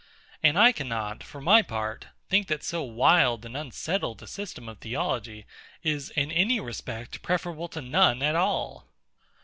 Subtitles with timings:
[0.41, 4.79] And I cannot, for my part, think that so wild and unsettled a system of
[4.79, 5.45] theology
[5.83, 8.87] is, in any respect, preferable to none at all.